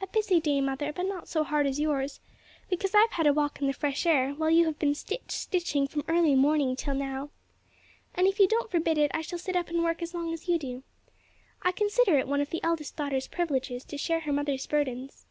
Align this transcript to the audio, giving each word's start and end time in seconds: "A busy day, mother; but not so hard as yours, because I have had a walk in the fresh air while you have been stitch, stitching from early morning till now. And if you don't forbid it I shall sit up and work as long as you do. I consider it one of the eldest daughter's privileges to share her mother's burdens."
"A 0.00 0.06
busy 0.06 0.40
day, 0.40 0.62
mother; 0.62 0.90
but 0.90 1.02
not 1.04 1.28
so 1.28 1.44
hard 1.44 1.66
as 1.66 1.78
yours, 1.78 2.18
because 2.70 2.94
I 2.94 3.00
have 3.00 3.10
had 3.10 3.26
a 3.26 3.32
walk 3.34 3.60
in 3.60 3.66
the 3.66 3.74
fresh 3.74 4.06
air 4.06 4.30
while 4.30 4.48
you 4.48 4.64
have 4.64 4.78
been 4.78 4.94
stitch, 4.94 5.32
stitching 5.32 5.86
from 5.86 6.02
early 6.08 6.34
morning 6.34 6.76
till 6.76 6.94
now. 6.94 7.28
And 8.14 8.26
if 8.26 8.38
you 8.38 8.48
don't 8.48 8.70
forbid 8.70 8.96
it 8.96 9.10
I 9.12 9.20
shall 9.20 9.38
sit 9.38 9.56
up 9.56 9.68
and 9.68 9.84
work 9.84 10.00
as 10.00 10.14
long 10.14 10.32
as 10.32 10.48
you 10.48 10.58
do. 10.58 10.82
I 11.60 11.72
consider 11.72 12.18
it 12.18 12.26
one 12.26 12.40
of 12.40 12.48
the 12.48 12.64
eldest 12.64 12.96
daughter's 12.96 13.28
privileges 13.28 13.84
to 13.84 13.98
share 13.98 14.20
her 14.20 14.32
mother's 14.32 14.66
burdens." 14.66 15.26